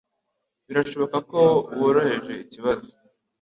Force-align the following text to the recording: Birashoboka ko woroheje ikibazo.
Birashoboka 0.67 1.17
ko 1.29 1.41
woroheje 1.79 2.33
ikibazo. 2.43 2.91